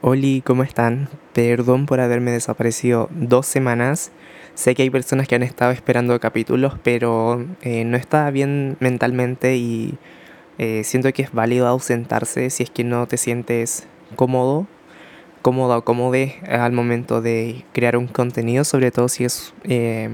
[0.00, 1.08] Oli, ¿cómo están?
[1.32, 4.12] Perdón por haberme desaparecido dos semanas.
[4.54, 9.56] Sé que hay personas que han estado esperando capítulos, pero eh, no estaba bien mentalmente
[9.56, 9.98] y
[10.58, 14.68] eh, siento que es válido ausentarse si es que no te sientes cómodo,
[15.42, 16.16] cómodo o cómodo
[16.48, 20.10] al momento de crear un contenido, sobre todo si es eh,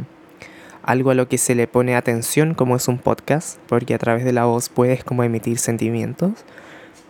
[0.83, 4.25] algo a lo que se le pone atención, como es un podcast, porque a través
[4.25, 6.33] de la voz puedes como emitir sentimientos.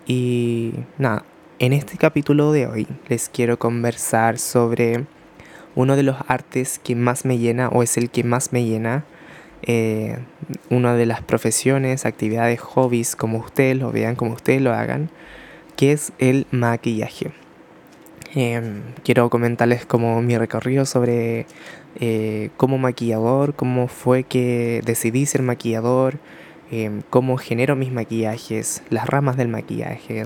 [0.07, 1.25] Y nada,
[1.59, 5.04] en este capítulo de hoy les quiero conversar sobre
[5.76, 9.04] uno de los artes que más me llena o es el que más me llena.
[9.62, 10.18] Eh,
[10.68, 15.11] una de las profesiones, actividades, hobbies, como ustedes lo vean, como ustedes lo hagan,
[15.76, 17.32] que es el maquillaje.
[18.34, 21.46] Em, quiero comentarles como mi recorrido sobre
[22.00, 26.18] eh, como maquillador, cómo fue que decidí ser maquillador,
[26.71, 30.25] em, cómo genero mis maquillajes, las ramas del maquillaje,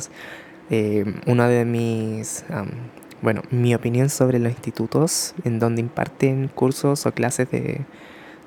[0.71, 2.45] eh, una de mis,
[3.23, 7.81] bueno, mi opinión sobre los institutos en donde imparten cursos o clases de,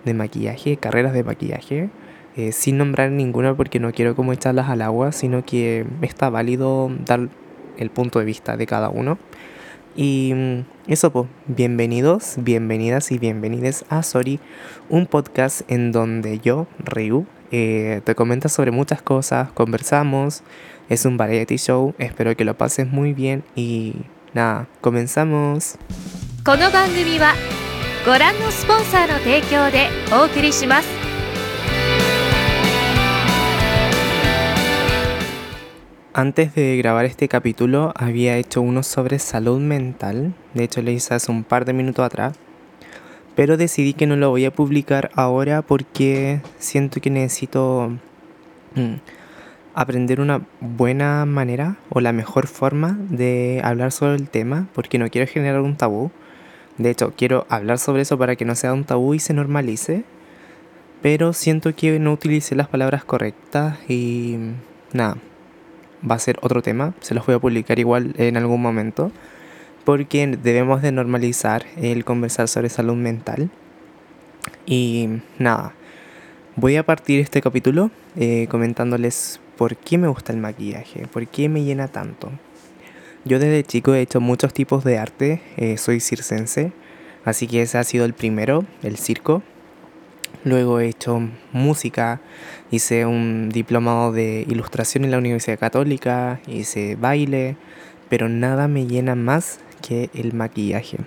[0.05, 1.89] de maquillaje, carreras de maquillaje,
[2.37, 6.89] eh, sin nombrar ninguna porque no quiero como echarlas al agua, sino que está válido
[7.05, 7.27] dar
[7.77, 9.17] el punto de vista de cada uno.
[9.95, 14.39] Y mm, eso, pues, bienvenidos, bienvenidas y bienvenides a Sorry,
[14.89, 20.42] un podcast en donde yo, Ryu, eh, te comento sobre muchas cosas, conversamos,
[20.88, 23.94] es un variety show, espero que lo pases muy bien y
[24.34, 25.78] nada, comenzamos.
[26.44, 27.34] この番組は
[28.06, 30.88] ご覧のスポンサーの提供でお送りします
[36.14, 41.14] Antes de grabar este capítulo había hecho uno sobre salud mental, de hecho lo hice
[41.14, 42.38] hace un par de minutos atrás,
[43.35, 47.91] pero decidí que no lo voy a publicar ahora porque siento que necesito
[48.75, 48.95] mm,
[49.73, 55.09] aprender una buena manera o la mejor forma de hablar sobre el tema, porque no
[55.09, 56.11] quiero generar un tabú.
[56.77, 60.03] De hecho, quiero hablar sobre eso para que no sea un tabú y se normalice,
[61.01, 64.37] pero siento que no utilicé las palabras correctas y
[64.93, 65.17] nada
[66.09, 69.11] va a ser otro tema, se los voy a publicar igual en algún momento,
[69.83, 73.49] porque debemos de normalizar el conversar sobre salud mental.
[74.65, 75.09] Y
[75.39, 75.73] nada,
[76.55, 81.49] voy a partir este capítulo eh, comentándoles por qué me gusta el maquillaje, por qué
[81.49, 82.31] me llena tanto.
[83.23, 86.71] Yo desde chico he hecho muchos tipos de arte, eh, soy circense,
[87.23, 89.43] así que ese ha sido el primero, el circo.
[90.43, 91.21] Luego he hecho
[91.51, 92.19] música,
[92.71, 97.57] hice un diplomado de ilustración en la Universidad Católica, hice baile,
[98.09, 100.97] pero nada me llena más que el maquillaje.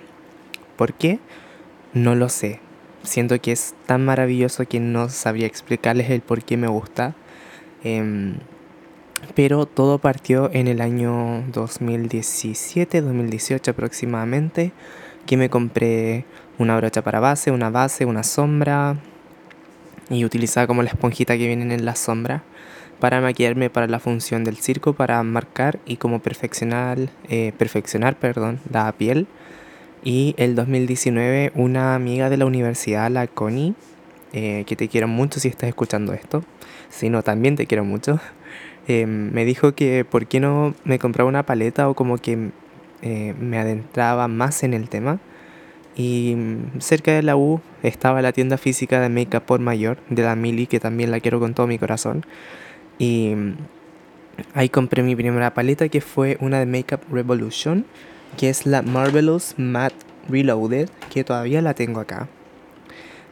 [0.75, 1.19] ¿Por qué?
[1.93, 2.59] No lo sé.
[3.03, 7.15] Siento que es tan maravilloso que no sabría explicarles el por qué me gusta.
[7.83, 8.37] Em,
[9.35, 14.71] pero todo partió en el año 2017, 2018 aproximadamente,
[15.25, 16.25] que me compré
[16.57, 18.97] una brocha para base, una base, una sombra,
[20.09, 22.43] y utilizaba como la esponjita que vienen en la sombra
[22.99, 26.97] para maquillarme para la función del circo, para marcar y como perfeccionar,
[27.29, 29.27] eh, perfeccionar perdón, la piel.
[30.03, 33.73] Y el 2019 una amiga de la universidad, la Connie,
[34.33, 36.43] eh, que te quiero mucho si estás escuchando esto,
[36.89, 38.19] si no, también te quiero mucho,
[38.87, 42.51] eh, me dijo que por qué no me compraba una paleta o como que
[43.01, 45.19] me adentraba más en el tema
[45.95, 46.35] y
[46.79, 50.35] cerca de la U estaba la tienda física de Make Up por Mayor, de la
[50.35, 52.25] Mili, que también la quiero con todo mi corazón.
[52.97, 53.33] Y
[54.53, 57.85] ahí compré mi primera paleta, que fue una de Make Up Revolution,
[58.37, 59.95] que es la Marvelous Matte
[60.29, 62.27] Reloaded, que todavía la tengo acá.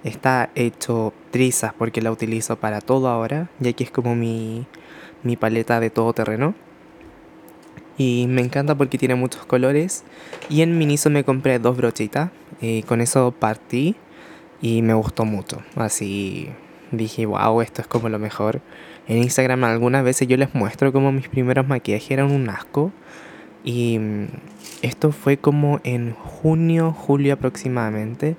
[0.04, 4.66] Está hecho trizas porque la utilizo para todo ahora, ya que es como mi,
[5.24, 6.56] mi paleta de todo terreno.
[7.98, 10.04] Y me encanta porque tiene muchos colores.
[10.50, 12.32] Y en Miniso me compré dos brochitas.
[12.60, 13.96] Y con eso partí
[14.62, 15.62] y me gustó mucho.
[15.76, 16.50] Así
[16.92, 18.62] dije, wow, esto es como lo mejor.
[19.08, 22.92] En Instagram algunas veces yo les muestro como mis primeros maquillajes eran un asco.
[23.64, 24.28] Y mm,
[24.82, 28.36] esto fue como en junio, julio aproximadamente.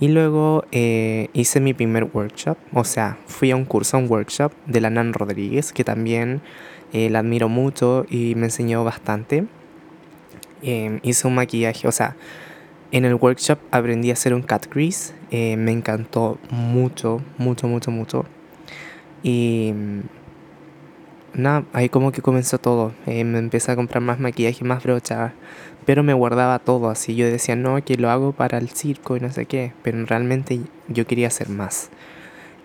[0.00, 2.56] Y luego eh, hice mi primer workshop.
[2.72, 6.42] O sea, fui a un curso, a un workshop de la Nan Rodríguez, que también
[6.92, 9.46] eh, la admiro mucho y me enseñó bastante.
[10.62, 12.16] Em, hice un maquillaje, o sea,
[12.90, 15.12] en el workshop aprendí a hacer un cat crease.
[15.30, 18.24] Eh, me encantó mucho, mucho, mucho, mucho.
[19.24, 20.00] Y mm,
[21.34, 22.92] nada, ahí como que comenzó todo.
[23.06, 25.32] Eh, me empecé a comprar más maquillaje, más brochas,
[25.84, 27.16] pero me guardaba todo así.
[27.16, 30.60] Yo decía, no, que lo hago para el circo y no sé qué, pero realmente
[30.86, 31.90] yo quería hacer más.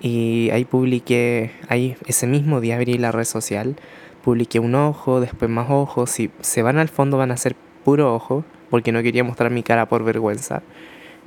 [0.02, 3.76] Y ahí publiqué, ahí ese mismo día abrí la red social
[4.24, 6.12] publiqué un ojo, después más ojos.
[6.12, 9.64] Si se van al fondo van a ser puro ojo, porque no quería mostrar mi
[9.64, 10.62] cara por vergüenza.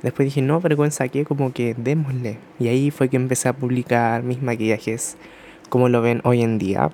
[0.03, 2.37] Después dije, no, vergüenza qué, como que démosle.
[2.59, 5.17] Y ahí fue que empecé a publicar mis maquillajes
[5.69, 6.91] como lo ven hoy en día.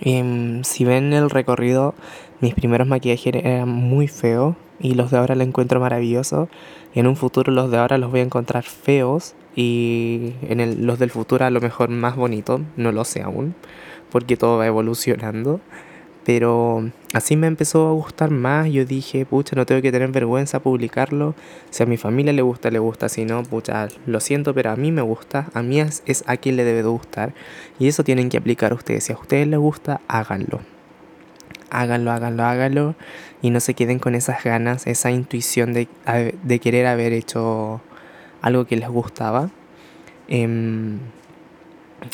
[0.00, 1.94] Em, si ven el recorrido,
[2.40, 6.48] mis primeros maquillajes eran muy feos y los de ahora los encuentro maravillosos.
[6.94, 10.98] En un futuro los de ahora los voy a encontrar feos y en el, los
[10.98, 13.54] del futuro a lo mejor más bonitos, no lo sé aún,
[14.10, 15.60] porque todo va evolucionando.
[16.24, 18.70] Pero así me empezó a gustar más.
[18.70, 21.34] Yo dije, pucha, no tengo que tener vergüenza publicarlo.
[21.70, 23.08] Si a mi familia le gusta, le gusta.
[23.08, 25.50] Si no, pucha, lo siento, pero a mí me gusta.
[25.52, 27.34] A mí es, a quien le debe de gustar.
[27.78, 29.04] Y eso tienen que aplicar ustedes.
[29.04, 30.60] Si a ustedes les gusta, háganlo.
[31.70, 32.94] Háganlo, háganlo, háganlo.
[33.42, 35.88] Y no se queden con esas ganas, esa intuición de,
[36.42, 37.82] de querer haber hecho
[38.40, 39.50] algo que les gustaba.
[40.28, 40.98] Em,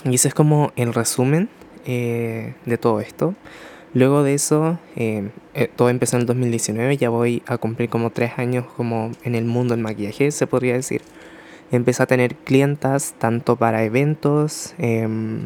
[0.04, 1.48] y eso es como el resumen
[1.86, 3.34] eh, de todo esto.
[3.92, 8.10] Luego de eso, em, eh, todo empezó en el 2019, ya voy a cumplir como
[8.10, 11.02] tres años como en el mundo del maquillaje, se podría decir.
[11.72, 15.42] Empecé a tener clientas tanto para eventos, em,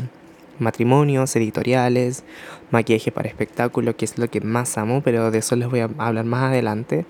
[0.58, 2.24] matrimonios, editoriales,
[2.70, 5.90] maquillaje para espectáculo, que es lo que más amo, pero de eso les voy a
[5.98, 7.06] hablar más adelante.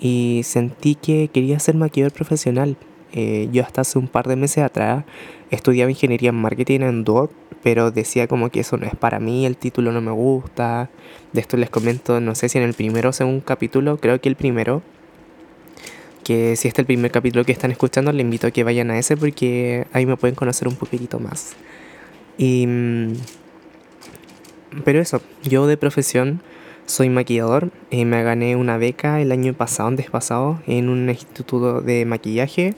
[0.00, 2.76] Y sentí que quería ser maquillador profesional.
[3.12, 5.04] Eh, yo hasta hace un par de meses atrás
[5.50, 9.46] estudiaba ingeniería en marketing en DOT pero decía como que eso no es para mí,
[9.46, 10.88] el título no me gusta.
[11.32, 14.28] De esto les comento, no sé si en el primero o segundo capítulo, creo que
[14.28, 14.82] el primero,
[16.24, 18.90] que si este es el primer capítulo que están escuchando, les invito a que vayan
[18.90, 21.52] a ese porque ahí me pueden conocer un poquitito más.
[22.38, 23.12] Y, mm,
[24.84, 26.40] pero eso, yo de profesión
[26.90, 31.80] soy maquillador, eh, me gané una beca el año pasado, antes pasado, en un instituto
[31.80, 32.74] de maquillaje,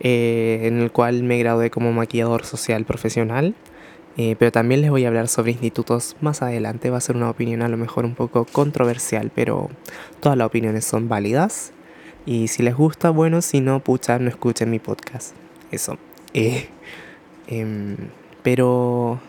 [0.00, 3.54] eh, en el cual me gradué como maquillador social profesional.
[4.18, 6.88] Eh, pero también les voy a hablar sobre institutos más adelante.
[6.90, 9.68] Va a ser una opinión a lo mejor un poco controversial, pero
[10.20, 11.72] todas las opiniones son válidas.
[12.24, 15.34] Y si les gusta, bueno, si no, pucha, no escuchen mi podcast.
[15.70, 15.98] Eso.
[16.32, 16.68] Eh,
[17.46, 17.96] em,
[18.42, 19.20] pero,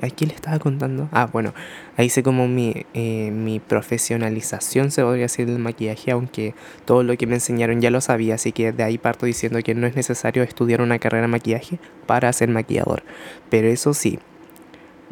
[0.00, 1.08] ¿a quién le estaba contando?
[1.12, 1.52] Ah, bueno,
[1.96, 6.54] ahí sé como mi, eh, mi profesionalización, se podría decir, del maquillaje, aunque
[6.84, 9.74] todo lo que me enseñaron ya lo sabía, así que de ahí parto diciendo que
[9.74, 13.02] no es necesario estudiar una carrera de maquillaje para ser maquillador.
[13.50, 14.18] Pero eso sí,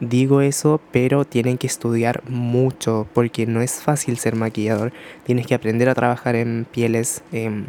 [0.00, 4.93] digo eso, pero tienen que estudiar mucho, porque no es fácil ser maquillador.
[5.25, 7.23] Tienes que aprender a trabajar en pieles.
[7.33, 7.67] Em,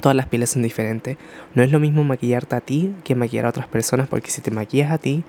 [0.00, 1.16] todas las pieles son diferentes.
[1.54, 4.50] No es lo mismo maquillarte a ti que maquillar a otras personas, porque si te
[4.50, 5.24] maquillas a ti,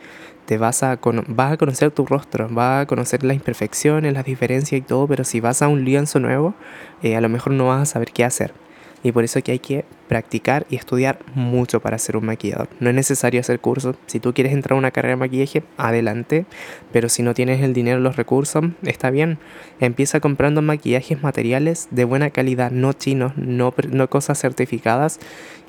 [0.46, 4.80] te vas a, vas a conocer tu rostro, vas a conocer las imperfecciones, las diferencias
[4.80, 6.54] y todo, pero si vas a un lienzo nuevo,
[7.02, 8.54] eh, a lo mejor no vas a saber qué hacer.
[9.04, 12.70] Y por eso que hay que practicar y estudiar mucho para ser un maquillador.
[12.80, 13.98] No es necesario hacer cursos.
[14.06, 16.46] Si tú quieres entrar a una carrera de maquillaje, adelante.
[16.94, 19.40] Pero si no tienes el dinero, los recursos, está bien.
[19.82, 25.20] Empieza comprando maquillajes materiales de buena calidad, no chinos, no, no cosas certificadas.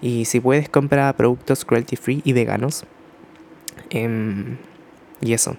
[0.00, 2.84] Y si puedes, comprar productos cruelty free y veganos.
[3.90, 4.58] Em,
[5.20, 5.56] y eso.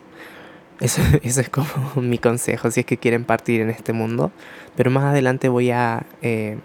[0.80, 1.02] eso.
[1.24, 4.32] es como mi consejo si es que quieren partir en este mundo.
[4.76, 6.58] Pero más adelante voy a eh,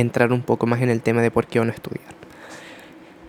[0.00, 2.14] entrar un poco más en el tema de por qué uno estudiar.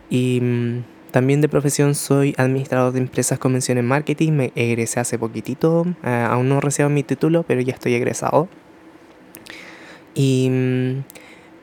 [0.10, 4.31] Y mm, también de profesión soy administrador de empresas convención en marketing.
[4.33, 5.86] Me egresé hace poquitito.
[6.04, 8.48] Eh, aún no recibo mi título, pero ya estoy egresado.
[10.13, 11.04] Y mm,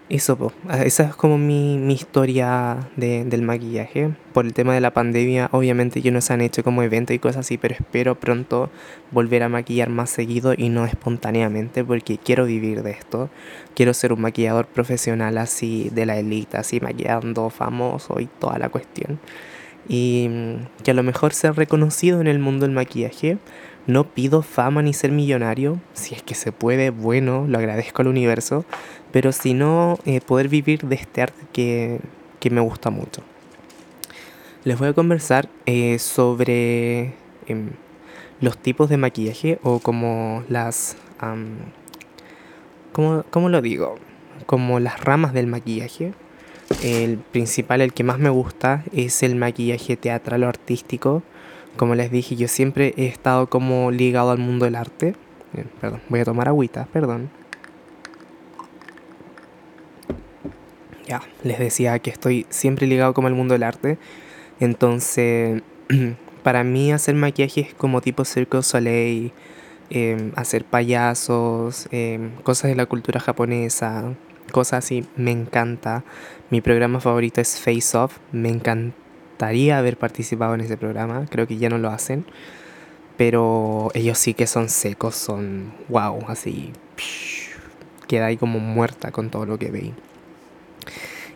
[0.09, 4.11] eso, ah, esa es como mi, mi historia de, del maquillaje.
[4.33, 7.19] Por el tema de la pandemia, obviamente yo no se han hecho como eventos y
[7.19, 8.71] cosas así, pero espero pronto
[9.11, 13.31] volver a maquillar más seguido y no espontáneamente porque quiero vivir de esto.
[13.75, 18.69] Quiero ser un maquillador profesional así, de la élite, así maquillando famoso y toda la
[18.69, 19.19] cuestión.
[19.89, 23.39] Y mm, que a lo mejor ser reconocido en el mundo del maquillaje
[23.87, 28.09] no pido fama ni ser millonario, si es que se puede, bueno, lo agradezco al
[28.09, 28.65] universo,
[29.13, 32.01] pero si no, eh, poder vivir de este arte que,
[32.49, 33.23] me gusta mucho.
[34.63, 37.13] Les voy a conversar eh, sobre
[37.49, 37.71] em,
[38.41, 40.97] los tipos de maquillaje o como las...
[42.93, 43.97] ¿cómo, lo digo?
[44.47, 46.13] Como las ramas del maquillaje.
[46.85, 51.25] El principal, el que más me gusta, es el maquillaje teatral o artístico
[51.77, 55.15] como les dije, yo siempre he estado como ligado al mundo del arte.
[55.81, 57.31] perdón, voy a tomar agüita, perdón.
[61.07, 63.99] Ya, les decía que estoy siempre ligado como al mundo del arte.
[64.59, 65.63] Entonces,
[66.43, 69.33] para mí hacer maquillaje es como tipo Circo Soleil,
[69.91, 74.15] em, hacer payasos, em, cosas de la cultura japonesa,
[74.51, 76.05] cosas así, me encanta.
[76.51, 79.06] Mi programa favorito es Face Off, me encanta
[79.37, 82.25] gustaría haber participado en ese programa, creo que ya no lo hacen,
[83.19, 86.73] pero ellos sí que son secos, son wow, así
[88.09, 89.93] quedáis como muerta con todo lo que veis.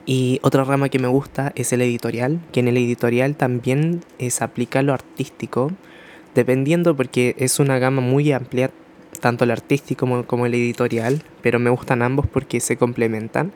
[0.06, 4.44] Y otra rama que me gusta es el editorial, que en el editorial también se
[4.44, 5.70] aplica lo artístico,
[6.34, 8.70] dependiendo porque es una gama muy amplia,
[9.20, 13.52] tanto el artístico como, como el editorial, pero me gustan ambos porque se complementan.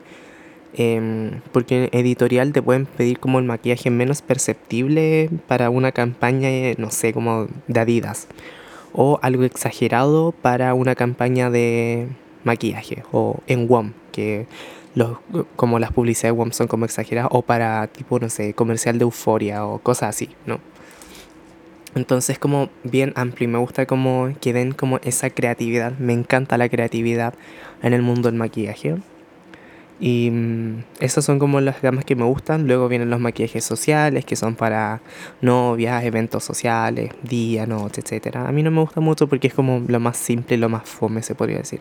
[0.76, 6.48] Em, porque en editorial te pueden pedir como el maquillaje menos perceptible para una campaña,
[6.78, 8.26] no sé, como de Adidas.
[8.92, 12.08] O algo exagerado para una campaña de
[12.42, 13.04] maquillaje.
[13.12, 14.46] O en WOM, que
[14.94, 15.18] los,
[15.56, 17.30] como las publicidades de WOM son como exageradas.
[17.32, 20.58] O para tipo, no sé, comercial de euforia o cosas así, ¿no?
[21.94, 25.96] Entonces como bien amplio y me gusta como que den como esa creatividad.
[25.98, 27.34] Me encanta la creatividad
[27.82, 28.96] en el mundo del maquillaje.
[30.06, 32.66] Y mm, esas son como las gamas que me gustan.
[32.66, 35.00] Luego vienen los maquillajes sociales, que son para
[35.40, 38.36] novias, eventos sociales, día, noche, etc.
[38.36, 41.22] A mí no me gusta mucho porque es como lo más simple, lo más fome,
[41.22, 41.80] se podría decir.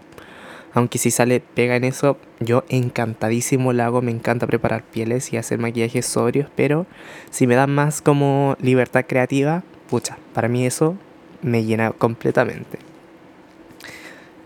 [0.74, 5.38] Aunque si sale pega en eso, yo encantadísimo lo hago, me encanta preparar pieles y
[5.38, 6.86] hacer maquillajes sobrios, pero
[7.30, 10.96] si me dan más como libertad creativa, pucha, para mí eso
[11.42, 12.80] me llena completamente.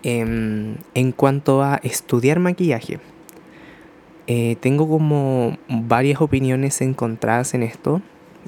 [0.02, 3.00] Em, en cuanto a estudiar maquillaje,
[4.28, 8.02] eh, tengo como varias opiniones encontradas en esto,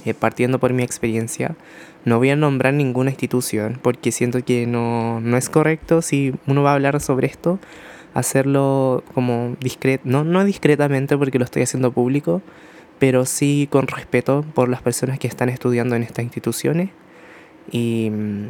[0.06, 1.56] eh, partiendo por mi experiencia.
[2.06, 6.64] No voy a nombrar ninguna institución porque siento que no, no es correcto si uno
[6.64, 7.60] va a hablar sobre esto,
[8.14, 12.42] hacerlo como discreto, no, no discretamente porque lo estoy haciendo público,
[13.00, 16.90] pero sí con respeto por las personas que están estudiando en estas instituciones.
[17.72, 18.48] Y mm,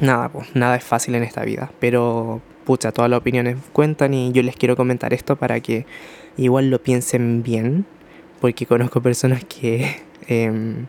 [0.00, 4.32] nada, pues nada es fácil en esta vida, pero pucha, todas las opiniones cuentan y
[4.32, 5.86] yo les quiero comentar esto para que
[6.36, 7.86] igual lo piensen bien,
[8.40, 9.96] porque conozco personas que
[10.28, 10.86] em,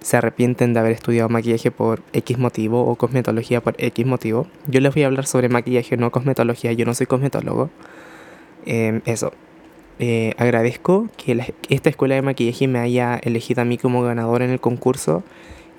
[0.00, 4.46] se arrepienten de haber estudiado maquillaje por X motivo o cosmetología por X motivo.
[4.68, 7.68] Yo les voy a hablar sobre maquillaje, no cosmetología, yo no soy cosmetólogo.
[8.64, 9.32] Em, eso.
[10.00, 14.50] Eh, agradezco que esta escuela de maquillaje me haya elegido a mí como ganador en
[14.50, 15.24] el concurso,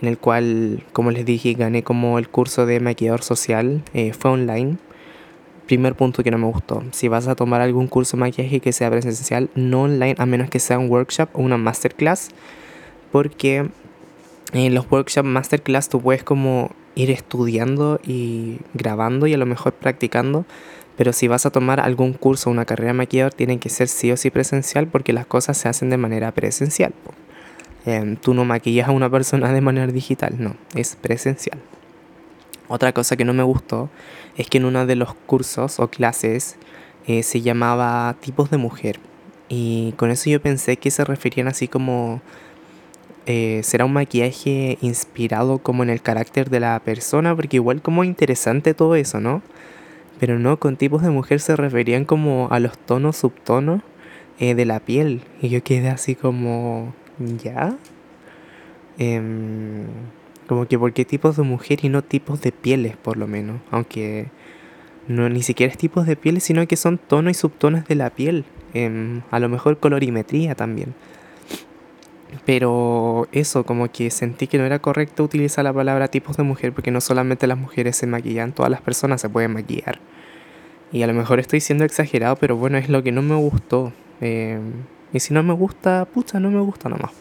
[0.01, 4.31] en el cual, como les dije, gané como el curso de maquillador social, eh, fue
[4.31, 4.77] online
[5.69, 6.83] primer punto que no me gustó.
[6.91, 10.49] Si vas a tomar algún curso de maquillaje que sea presencial, no online, a menos
[10.49, 12.29] que sea un workshop o una masterclass,
[13.11, 13.69] porque
[14.51, 19.73] en los workshops masterclass tú puedes como ir estudiando y grabando y a lo mejor
[19.73, 20.43] practicando,
[20.97, 23.89] pero si vas a tomar algún curso o una carrera de maquillador, tiene que ser
[23.89, 26.93] sí o sí presencial porque las cosas se hacen de manera presencial.
[27.85, 31.59] Em, tú no maquillas a una persona de manera digital, no, es presencial.
[32.69, 33.89] Otra cosa que no me gustó
[34.39, 36.55] es que en uno de los cursos o clases
[37.05, 38.97] eh, se llamaba tipos de mujer.
[39.49, 42.21] Y con eso yo pensé que se referían así como...
[43.25, 48.03] Eh, será un maquillaje inspirado como en el carácter de la persona, porque igual como
[48.05, 49.43] interesante todo eso, ¿no?
[50.19, 53.81] Pero no, con tipos de mujer se referían como a los tonos, subtonos
[54.39, 55.21] eh, de la piel.
[55.41, 56.93] Y yo quedé así como,
[57.43, 57.75] ¿ya?
[58.97, 59.21] Eh,
[60.49, 63.61] como que por qué tipos de mujer y no tipos de pieles, por lo menos.
[63.69, 64.29] Aunque
[65.07, 68.09] no ni siquiera es tipos de pieles, sino que son tonos y subtonos de la
[68.09, 68.45] piel.
[68.73, 70.95] Em, a lo mejor colorimetría también.
[72.47, 76.73] Pero eso, como que sentí que no era correcto utilizar la palabra tipos de mujer
[76.73, 79.99] porque no solamente las mujeres se maquillan, todas las personas se pueden maquillar.
[80.91, 83.93] Y a lo mejor estoy siendo exagerado, pero bueno, es lo que no me gustó.
[84.19, 84.71] Em,
[85.13, 87.11] y si no me gusta, pucha, no me gusta nomás.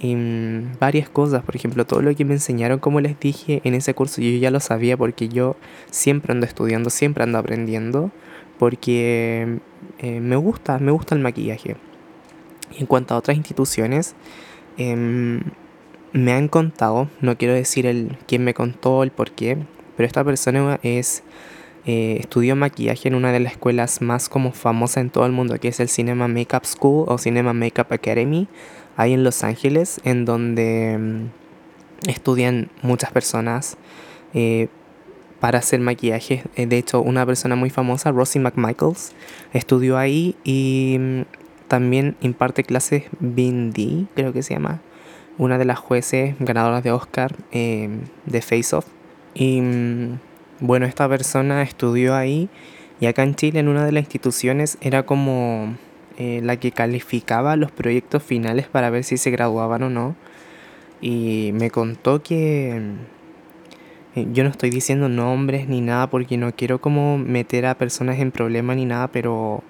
[0.00, 3.74] Y mm, varias cosas, por ejemplo, todo lo que me enseñaron, como les dije en
[3.74, 5.56] ese curso, yo ya lo sabía porque yo
[5.90, 8.10] siempre ando estudiando, siempre ando aprendiendo,
[8.58, 9.60] porque
[9.98, 11.76] eh, me gusta, me gusta el maquillaje.
[12.72, 14.14] Y en cuanto a otras instituciones,
[14.76, 15.42] em,
[16.12, 19.58] me han contado, no quiero decir el quién me contó, el por qué,
[19.96, 21.22] pero esta persona es
[21.86, 25.58] eh, estudió maquillaje en una de las escuelas más como famosas en todo el mundo,
[25.60, 28.48] que es el Cinema Makeup School o Cinema Makeup Academy,
[28.96, 33.76] ahí en Los Ángeles, en donde mm, estudian muchas personas
[34.34, 34.68] eh,
[35.40, 36.42] para hacer maquillaje.
[36.56, 39.12] Eh, de hecho, una persona muy famosa, Rosie McMichaels,
[39.52, 41.22] estudió ahí y mm,
[41.68, 44.80] también imparte clases Bindi, creo que se llama,
[45.38, 48.86] una de las jueces ganadoras de Oscar de Face Off.
[49.34, 50.18] Y mm,
[50.60, 52.48] bueno, esta persona estudió ahí
[53.00, 55.74] y acá en Chile en una de las instituciones era como
[56.16, 60.16] eh, la que calificaba los proyectos finales para ver si se graduaban o no.
[61.00, 62.80] Y me contó que
[64.14, 68.20] eh, yo no estoy diciendo nombres ni nada porque no quiero como meter a personas
[68.20, 69.62] en problemas ni nada, pero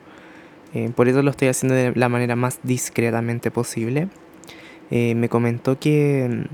[0.74, 4.08] eh, por eso lo estoy haciendo de la manera más discretamente posible.
[4.90, 6.46] me comentó que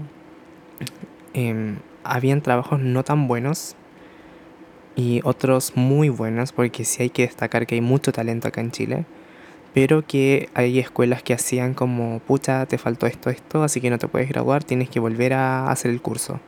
[1.34, 3.76] em, habían trabajos no tan buenos
[4.96, 8.70] y otros muy buenos, porque sí hay que destacar que hay mucho talento acá en
[8.70, 9.04] Chile,
[9.74, 13.98] pero que hay escuelas que hacían como, pucha, te faltó esto, esto, así que no
[13.98, 16.40] te puedes graduar, tienes que volver a hacer el curso,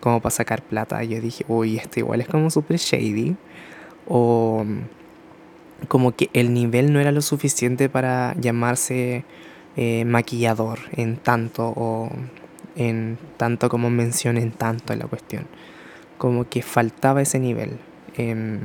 [0.00, 1.02] como para sacar plata.
[1.02, 3.36] Y yo dije, uy, esto igual es como súper shady,
[4.08, 4.64] o
[5.88, 9.24] como que el nivel no era lo suficiente para llamarse
[9.76, 12.10] eh, maquillador en tanto o
[12.76, 15.46] en tanto como mencionen tanto en la cuestión.
[16.18, 17.78] Como que faltaba ese nivel.
[18.16, 18.60] Em,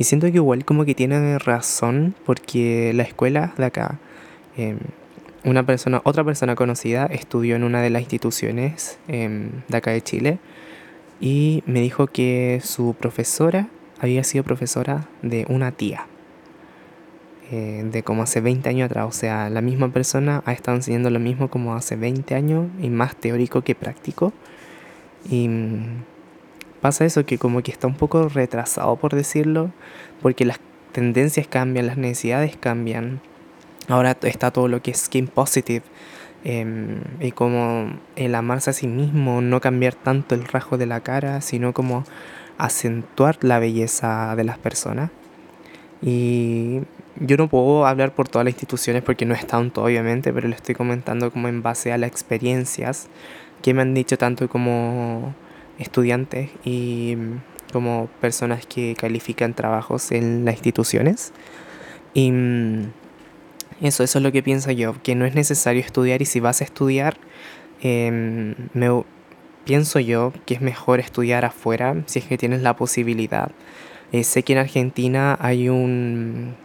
[0.00, 3.98] y siento que igual como que tiene razón porque la escuela de acá,
[4.56, 4.78] em,
[5.44, 10.00] una persona, otra persona conocida estudió en una de las instituciones em, de acá de
[10.00, 10.38] Chile
[11.20, 16.06] y me dijo que su profesora había sido profesora de una tía.
[17.52, 19.06] Eh, de como hace 20 años atrás.
[19.06, 22.88] O sea, la misma persona ha estado enseñando lo mismo como hace 20 años y
[22.88, 24.32] más teórico que práctico.
[25.28, 25.50] Y
[26.80, 29.70] pasa eso que como que está un poco retrasado por decirlo,
[30.22, 30.60] porque las
[30.92, 33.20] tendencias cambian, las necesidades cambian.
[33.88, 35.84] Ahora está todo lo que es skin positive.
[36.44, 41.00] Em, y como el amarse a sí mismo, no cambiar tanto el rasgo de la
[41.00, 42.04] cara, sino como
[42.58, 45.10] acentuar la belleza de las personas.
[46.02, 46.80] Y
[47.16, 50.32] yo no puedo hablar por todas las instituciones porque no he estado en todo, obviamente,
[50.32, 53.08] pero lo estoy comentando como en base a las experiencias
[53.62, 55.34] que me han dicho tanto como
[55.80, 57.16] estudiantes y
[57.72, 61.32] como personas que califican trabajos en las instituciones.
[62.14, 62.92] Y mm,
[63.82, 66.60] eso, eso es lo que pienso yo, que no es necesario estudiar y si vas
[66.60, 67.16] a estudiar,
[67.82, 68.88] em, me,
[69.64, 73.50] pienso yo que es mejor estudiar afuera si es que tienes la posibilidad.
[74.12, 76.56] Eh, sé que en Argentina hay un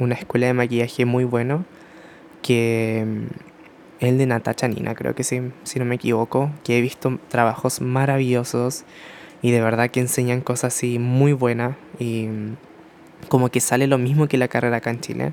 [0.00, 1.64] una escuela de maquillaje muy bueno
[2.42, 3.49] que mm,
[4.00, 7.80] el de Natacha Nina, creo que sí, si no me equivoco, que he visto trabajos
[7.80, 8.84] maravillosos
[9.42, 12.28] y de verdad que enseñan cosas así muy buenas y
[13.28, 15.32] como que sale lo mismo que la carrera acá en Chile.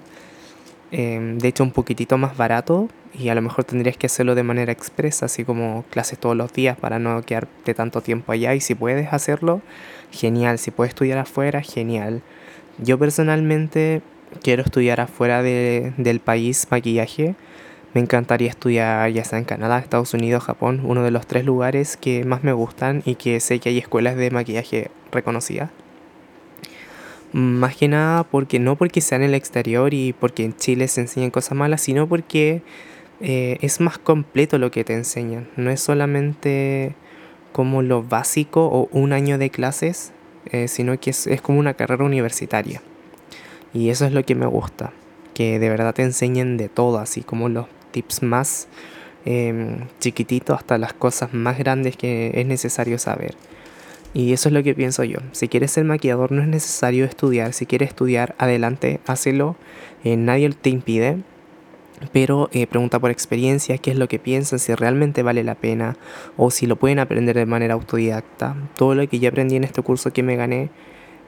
[0.92, 4.44] Em, de hecho, un poquitito más barato y a lo mejor tendrías que hacerlo de
[4.44, 8.62] manera expresa, así como clases todos los días para no quedarte tanto tiempo allá y
[8.62, 9.62] si puedes hacerlo,
[10.12, 10.60] genial.
[10.60, 12.22] Si puedes estudiar afuera, genial.
[12.78, 14.02] Yo personalmente
[14.44, 17.36] quiero estudiar afuera de, del país maquillaje.
[17.98, 21.98] Me encantaría estudiar ya sea en Canadá, Estados Unidos, Japón, uno de los tres lugares
[21.98, 25.72] que más me gustan y que sé que hay escuelas de maquillaje reconocidas.
[27.32, 31.02] Más que nada porque no porque sea en el exterior y porque en Chile se
[31.02, 32.62] enseñan cosas malas, sino porque
[33.20, 35.50] eh, es más completo lo que te enseñan.
[35.56, 36.94] No es solamente
[37.52, 40.12] como lo básico o un año de clases,
[40.52, 42.80] eh, sino que es como una carrera universitaria.
[43.74, 44.94] Y eso es lo que me gusta,
[45.34, 48.68] que de verdad te enseñen de todo, así como los tips más
[49.26, 53.36] em, chiquititos hasta las cosas más grandes que es necesario saber.
[54.14, 55.20] Y eso es lo que pienso yo.
[55.32, 57.54] Si quieres ser maquillador no es necesario estudiar.
[57.54, 59.56] Si quieres estudiar, adelante, hácelo.
[60.04, 61.18] Eh, nadie te impide.
[62.14, 65.98] Pero eh, pregunta por experiencia, qué es lo que piensan, si realmente vale la pena
[66.36, 68.56] o si lo pueden aprender de manera autodidacta.
[68.76, 70.70] Todo lo que yo aprendí en este curso que me gané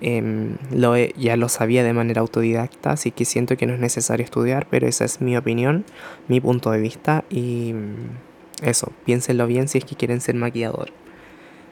[0.01, 4.23] Em, lo ya lo sabía de manera autodidacta, así que siento que no es necesario
[4.23, 5.83] estudiar, pero esa es mi opinión,
[6.29, 10.91] mi punto de vista y mm, eso, piénsenlo bien si es que quieren ser maquillador.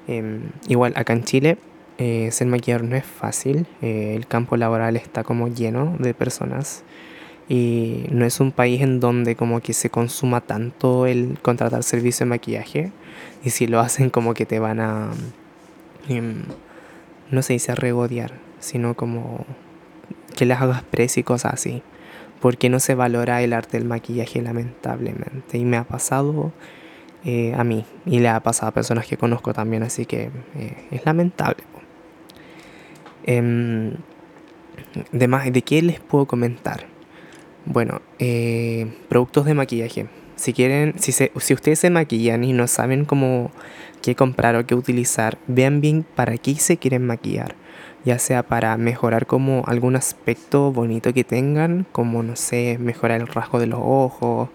[0.07, 1.57] Em, igual, acá en Chile,
[1.97, 6.83] eh, ser maquillador no es fácil, eh, el campo laboral está como lleno de personas
[7.49, 12.25] y no es un país en donde como que se consuma tanto el contratar servicio
[12.25, 12.91] de maquillaje
[13.43, 15.11] y si lo hacen como que te van a...
[17.31, 19.45] No se dice regodear, sino como
[20.35, 21.83] que les hagas precio y cosas así.
[22.39, 25.57] Porque no se valora el arte del maquillaje, lamentablemente.
[25.57, 26.51] Y me ha pasado
[27.25, 30.87] eh, a mí, y le ha pasado a personas que conozco también, así que eh,
[30.91, 31.63] es lamentable.
[33.25, 33.93] Eh,
[35.11, 36.85] de, ¿De qué les puedo comentar?
[37.65, 40.07] Bueno, eh, productos de maquillaje.
[40.37, 43.51] Si quieren, si, se, si ustedes se maquillan y no saben cómo
[44.01, 47.55] qué comprar o qué utilizar, vean bien para qué se quieren maquillar,
[48.05, 53.27] ya sea para mejorar como algún aspecto bonito que tengan, como no sé, mejorar el
[53.27, 54.49] rasgo de los ojos,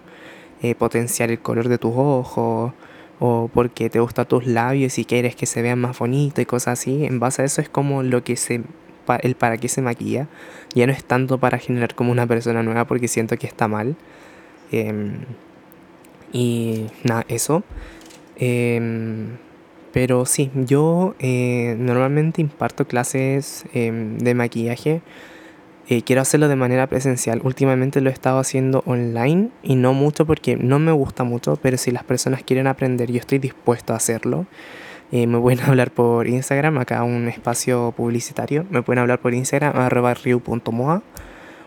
[0.63, 2.73] eh, potenciar el color de tus ojos,
[3.19, 6.81] o porque te gustan tus labios y quieres que se vean más bonitos y cosas
[6.81, 7.05] así.
[7.05, 8.63] En base a eso es como lo que se
[9.23, 10.29] el para qué se maquilla.
[10.75, 13.97] Ya no es tanto para generar como una persona nueva porque siento que está mal.
[14.71, 15.25] Em,
[16.33, 17.63] y nada, eso.
[18.37, 19.37] Em,
[19.93, 25.03] pero sí, yo eh, normalmente imparto clases em, de maquillaje.
[25.89, 27.41] Eh, quiero hacerlo de manera presencial.
[27.45, 31.77] Últimamente lo he estado haciendo online y no mucho porque no me gusta mucho, pero
[31.77, 34.47] si las personas quieren aprender, yo estoy dispuesto a hacerlo.
[35.11, 38.65] Eh, me pueden hablar por Instagram, acá un espacio publicitario.
[38.71, 41.03] Me pueden hablar por Instagram, arroba riu.moa.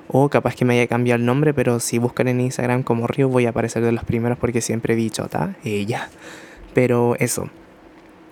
[0.07, 3.27] O capaz que me haya cambiado el nombre, pero si buscan en Instagram como Ryu
[3.29, 5.55] voy a aparecer de los primeros porque siempre vi chota.
[5.63, 6.09] ella.
[6.73, 7.49] Pero eso.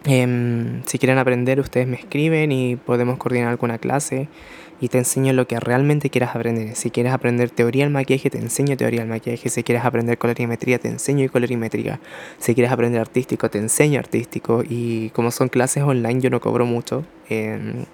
[0.06, 4.28] Em, si quieren aprender, ustedes me escriben y podemos coordinar alguna clase
[4.82, 6.76] y te enseño lo que realmente quieras aprender.
[6.76, 9.48] Si quieres aprender teoría del maquillaje, te enseño teoría del maquillaje.
[9.48, 12.02] Si quieres aprender colorimetría, te enseño colorimetría.
[12.38, 14.62] Si quieres aprender artístico, te enseño artístico.
[14.68, 17.06] Y como son clases online, yo no cobro mucho.
[17.30, 17.86] Em,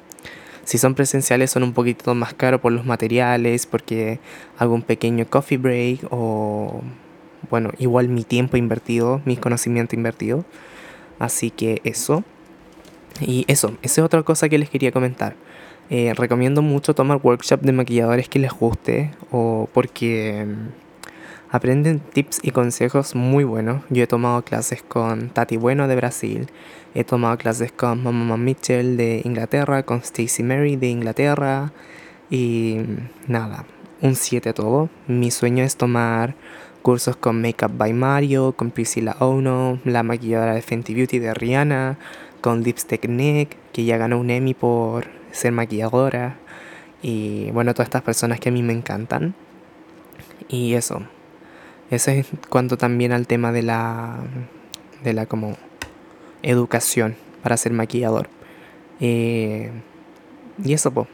[0.69, 4.19] si son presenciales, son un poquito más caros por los materiales, porque
[4.60, 6.84] hago un pequeño coffee break o,
[7.49, 10.45] bueno, igual mi tiempo invertido, mis conocimientos invertidos.
[11.17, 12.23] Así que eso.
[13.19, 15.36] Y eso, esa es otra cosa que les quería comentar.
[15.89, 20.45] Eh, recomiendo mucho tomar workshop de maquilladores que les guste o porque
[21.51, 23.83] aprenden tips y consejos muy buenos.
[23.89, 26.47] Yo he tomado clases con Tati Bueno de Brasil,
[26.93, 31.71] he tomado clases con Mama Mitchell de Inglaterra, con Stacy Mary de Inglaterra
[32.29, 32.77] y
[33.27, 33.65] nada,
[34.01, 34.89] un 7 todo.
[35.07, 36.35] Mi sueño es tomar
[36.81, 41.97] cursos con Makeup by Mario, con Priscilla Ono, la maquilladora de Fenty Beauty de Rihanna,
[42.41, 46.38] con Lipstick Nick, que ya ganó un Emmy por ser maquilladora
[47.01, 49.33] y bueno, todas estas personas que a mí me encantan.
[50.47, 51.03] Y eso.
[51.89, 54.17] Eso es cuanto también al tema de la
[55.04, 55.56] de la como
[56.43, 58.30] educación para ser maquillador.
[58.99, 59.71] Eh,
[60.63, 61.08] y eso, pues.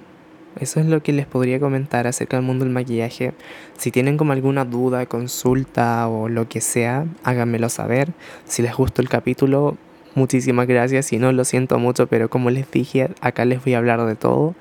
[0.59, 3.33] Eso es lo que les podría comentar acerca del mundo del maquillaje.
[3.77, 8.13] Si tienen como alguna duda, consulta o lo que sea, háganmelo saber.
[8.45, 9.77] Si les gustó el capítulo,
[10.15, 13.79] Muchísimas gracias y no lo siento mucho, pero como les dije, acá les voy a
[13.79, 14.55] hablar de todo.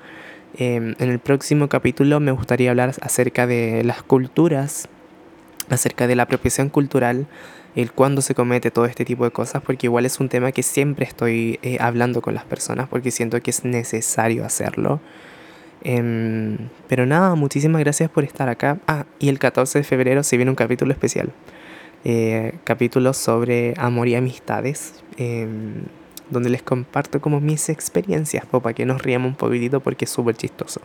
[0.57, 4.89] Em, en el próximo capítulo me gustaría hablar acerca de las culturas,
[5.69, 7.27] acerca de la apropiación cultural,
[7.75, 10.63] el cuándo se comete todo este tipo de cosas, porque igual es un tema que
[10.63, 15.01] siempre estoy eh, hablando con las personas, porque siento que es necesario hacerlo.
[15.81, 18.79] Em, pero nada, muchísimas gracias por estar acá.
[18.87, 21.31] Ah, y el 14 de febrero se viene un capítulo especial.
[22.05, 25.83] Eh, capítulos sobre amor y amistades, em,
[26.29, 30.35] donde les comparto como mis experiencias, para que nos riamos un poquitito porque es súper
[30.35, 30.81] chistoso.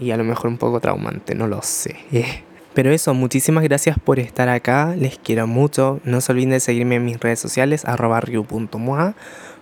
[0.00, 1.96] Y a lo mejor un poco traumante, no lo sé.
[2.77, 5.99] Pero eso, muchísimas gracias por estar acá, les quiero mucho.
[6.03, 9.15] No se olviden de seguirme en mis redes sociales, arroba ryu.moa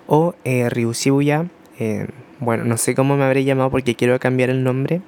[0.08, 1.48] o eh, ryushibuya.
[1.80, 2.08] Eh,
[2.40, 5.02] bueno, no sé cómo me habré llamado porque quiero cambiar el nombre.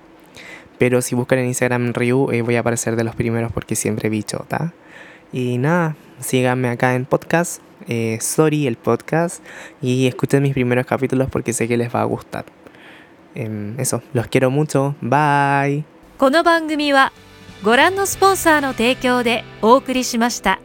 [0.78, 4.10] Pero si buscan en Instagram Ryu, eh, voy a aparecer de los primeros porque siempre
[4.10, 4.74] vi chota.
[5.32, 9.44] Y nada, síganme acá en podcast, eh, Sorry el podcast,
[9.82, 12.46] y escuchen mis primeros capítulos porque sé que les va a gustar.
[13.36, 15.86] Eh, eso, los quiero mucho, bye.
[16.20, 17.12] この番組は
[17.63, 20.61] ご覧のスポンサーの提供でお送りしました。